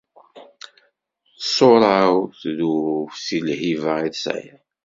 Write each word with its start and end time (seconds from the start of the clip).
Ṣṣura-w 1.45 2.17
tdub 2.41 3.09
si 3.23 3.39
lhiba 3.47 3.93
i 4.07 4.09
tesɛiḍ. 4.13 4.61